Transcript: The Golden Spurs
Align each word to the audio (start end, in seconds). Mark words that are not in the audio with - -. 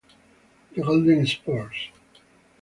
The 0.73 0.81
Golden 0.81 1.27
Spurs 1.27 1.91